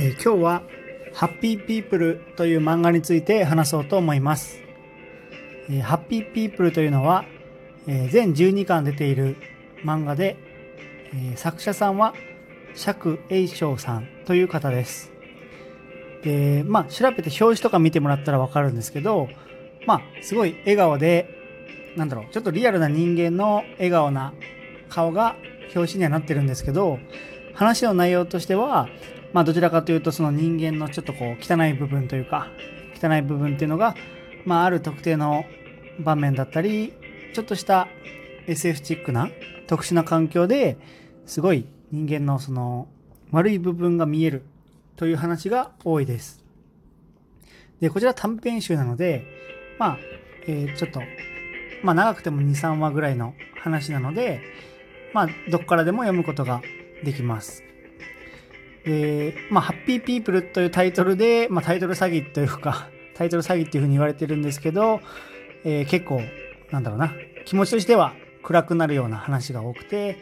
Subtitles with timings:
[0.00, 0.62] えー今日は
[1.12, 4.60] ハッピーピープルという漫画について話そうと思います。
[5.68, 7.24] えーハッピーピープルというのは、
[7.88, 9.36] えー全12巻出ている
[9.84, 10.36] 漫画で、
[11.12, 12.14] え作者さんは
[12.76, 15.10] 釈栄翔さんという方です。
[16.22, 19.28] で、まあ調べて表紙とか見てもらったらわかるんですけど、
[19.84, 21.28] まあすごい笑顔で、
[21.96, 24.32] なんだろう、ちょっとリアルな人間の笑顔な
[24.88, 25.34] 顔が
[25.74, 27.00] 表紙にはなってるんですけど、
[27.54, 28.88] 話の内容としては、
[29.32, 32.48] まあどちらかというとその人間のちょっとこう汚い部分というか、
[33.00, 33.94] 汚い部分っていうのが、
[34.44, 35.44] まあある特定の
[36.00, 36.94] 場面だったり、
[37.34, 37.88] ちょっとした
[38.46, 39.30] SF チックな
[39.66, 40.78] 特殊な環境で
[41.26, 42.88] すごい人間のその
[43.30, 44.42] 悪い部分が見える
[44.96, 46.42] という話が多いです。
[47.80, 49.24] で、こちら短編集なので、
[49.78, 49.98] まあ、
[50.46, 51.00] えーちょっと、
[51.82, 54.40] まあ長くても2、3話ぐらいの話なので、
[55.12, 56.62] まあどこからでも読むことが
[57.04, 57.62] できます。
[58.88, 65.00] で、まあ、ハッピーピープルというタイトルで、まあ、タイトル詐欺というか、 タイトル詐欺っていうふうに言われてるんですけど、
[65.64, 66.22] えー結構、
[66.70, 67.12] なんだろうな、
[67.44, 70.16] 気持ちとしては暗くなるような話が多くて、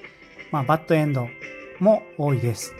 [0.51, 1.29] まあ、バッドエンド
[1.79, 2.75] も多いです。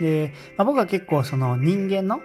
[0.00, 2.20] で、まあ、僕は結構その人間の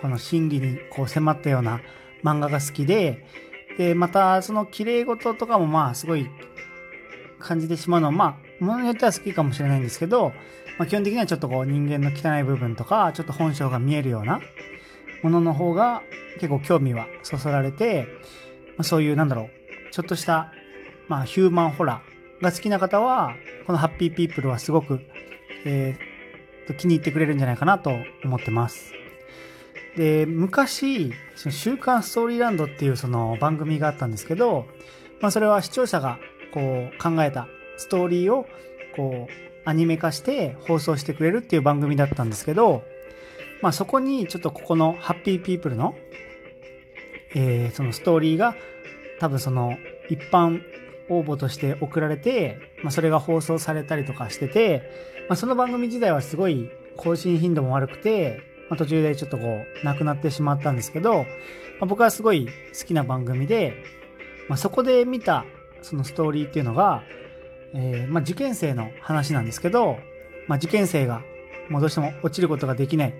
[0.00, 1.80] この心理にこう迫ったような
[2.24, 3.24] 漫画が好きで、
[3.78, 6.28] で、またその綺麗事とかもまあすごい
[7.38, 10.32] 感じてしまうのは、まあ、ものによっては好きかもしれないんですけど、
[10.78, 14.40] まあ、基本的にはちょっとこう人間の汚い部分とか、ちょっと本性が見えるような
[15.22, 16.02] ものの方が
[16.34, 18.06] 結構興味はそそられて、
[18.76, 20.52] まあ、そういうなんだろう、ちょっとした、
[21.08, 23.34] まあ、ヒューマンホラーが好きな方は、
[23.66, 25.00] このハッピーピープルはすごく、
[25.64, 26.14] えー
[26.66, 27.92] と気に入ってくれるんじゃないかなと
[28.24, 28.92] 思ってます。
[29.96, 34.66] で、昔、その週刊ストーリーランドっていうその番組があったんですけど、
[35.20, 36.18] まあそれは視聴者が
[36.52, 38.46] こう考えたストーリーを
[38.96, 42.82] こうアニメ化して放送してくれるっていう番組だったんですけど、
[43.62, 45.94] まあそこにちょっとここのハッピーピープルの、
[47.34, 48.54] えーそのストーリーが
[49.20, 49.76] 多分その
[50.08, 50.60] 一般
[51.08, 54.82] 応募として送られて、まあそれが放送されたりとかしてて、
[55.28, 61.24] まあその番組自体はすごい更新頻度も悪くて、まあ、途中でちょっとこう、なくなってしまったんですけど、ま
[61.82, 63.74] あ、僕はすごい好きな番組で、
[64.48, 65.44] まあ、そこで見た
[65.82, 67.02] そのストーリーっていうのが、
[67.74, 69.98] えーまあ、受験生の話なんですけど、
[70.46, 71.22] まあ、受験生が
[71.68, 73.14] もうどうしても落ちることができない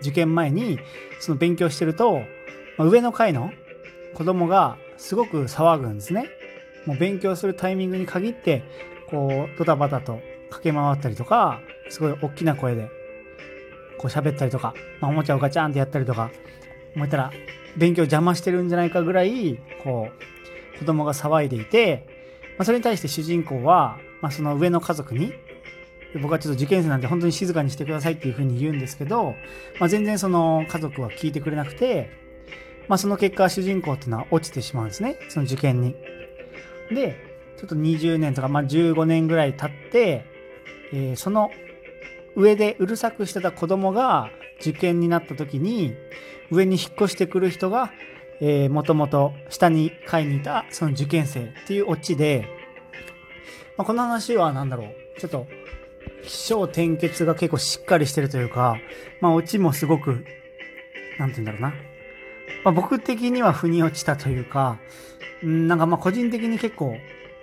[0.00, 0.78] 受験前に
[1.20, 2.20] その勉強してると、
[2.76, 3.50] まあ、上の階の
[4.14, 6.28] 子供がすごく騒ぐんですね。
[6.86, 8.64] もう勉強するタイミングに限って、
[9.10, 10.20] こう、ドタバタと
[10.50, 11.60] 駆け回ったりとか、
[11.90, 12.88] すごい大きな声で
[13.98, 16.30] こう喋ったりとか、まあ、おもちゃをガチャンってやったりとか、
[16.96, 17.30] 思ったら
[17.76, 20.08] 勉強邪魔してるんじゃないかぐらい、こ
[20.74, 22.19] う、子供が騒いでいて、
[22.60, 25.32] まあ、それに対して主人公は、まあ、その上の家族に、
[26.20, 29.34] 僕はちょっと受験生なんで本当に静かにしてくださいっていうふうに言うんですけど、
[29.78, 32.10] まあ、全然その家族は聞いてくれなくて、
[32.86, 35.16] まあ、その結果主人公っていうのは落ちてしまうんですね。
[35.30, 35.96] その受験に。
[36.90, 37.16] で、
[37.56, 40.26] ちょっと20年とか、まあ、15年ぐらい経って、
[40.92, 41.50] えーその
[42.36, 44.28] 上でうるさくしてた子供が
[44.60, 45.94] 受験になった時に
[46.50, 47.90] 上に引っ越してくる人が、
[48.40, 52.48] えー、もともと下に階にいたその受験生っていうオチで、
[53.76, 55.46] まあ、この話は何だろうちょっと
[56.22, 58.76] 起承転結が結構しっかりしてるというか、
[59.20, 60.24] まあオチもすごく、
[61.18, 61.68] なんて言うんだろうな。
[62.64, 64.78] まあ、僕的には腑に落ちたというか、
[65.44, 66.96] んなんかまあ個人的に結構、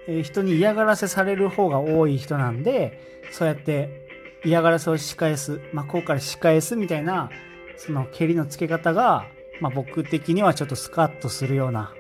[0.08, 3.00] えー人に嫌がらせされる方が多い人なんで、
[3.32, 4.08] そうやって
[4.46, 7.30] 嫌がらせを仕返す、真っ向から仕返すみたいな、
[7.78, 9.28] その蹴りのつけ方が、
[9.60, 11.94] まあ僕的にはちょっとスカッとするような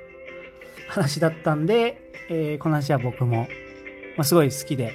[0.88, 3.48] 話だったんで、えーこの話は僕も、
[4.16, 4.94] まあ、すごい好きで、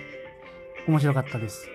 [0.87, 1.69] 面白かったです。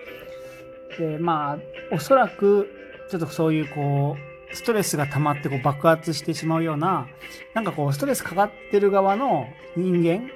[0.98, 1.58] で、まあ、
[1.94, 2.68] おそらく、
[3.10, 4.16] ちょっとそういうこ
[4.52, 7.08] う、ストレスが溜まってこう爆発してしまうような、
[7.54, 10.30] なんかこう、ストレスかかってる側の人間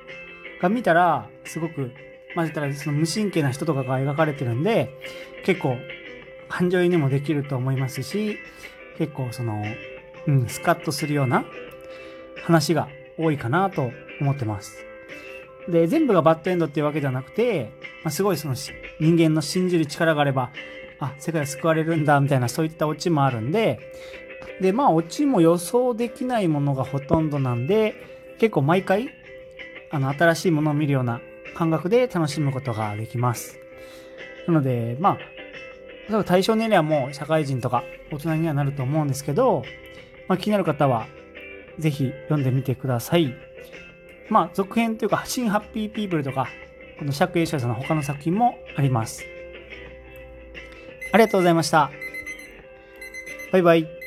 [0.60, 1.92] が見たら、すごく、
[2.34, 4.90] まあ言ったらその無神経な人とかが描かれてるんで、
[5.44, 5.76] 結構、
[6.48, 8.38] 感情移入もできると思いますし、
[8.99, 9.62] 結構その、
[10.26, 11.44] うん、スカッとするような
[12.44, 12.88] 話が
[13.19, 13.90] 多いかなと
[14.20, 14.84] 思ってます。
[15.69, 17.72] で、全部がバッドエンドっていうわけではなくて、
[18.02, 18.72] まあ、すごいその人
[19.16, 20.50] 間の信じる力があれば、
[20.98, 23.78] あ、世界は救われるんだ、みたいなそういったオチもあるんで、
[24.60, 27.94] で、まあ、オチも予想できないものがほとんどなんで、
[28.38, 29.08] 結構毎回、
[29.90, 31.20] あの、新しいものを見るような
[31.54, 33.58] 感覚で楽しむことができます。
[34.46, 35.18] なので、まあ、
[36.08, 39.62] 多分対象年齢はもう社会人とか大人にはなると思うんですけど、
[40.32, 41.08] まあ、気になる方は、
[41.79, 43.34] ぜひ読んでみてください。
[44.31, 46.49] まあ、続編というか、新ハッピーピープルとか、
[46.99, 49.26] この釈英社さんの他の作品もあります。
[51.12, 51.90] ありがとうございました。
[53.52, 54.01] バイバイ。